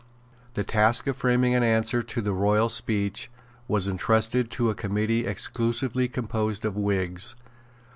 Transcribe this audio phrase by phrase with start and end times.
[0.55, 3.29] The task of framing an answer to the royal speech
[3.67, 7.35] was entrusted to a Committee exclusively composed of Whigs.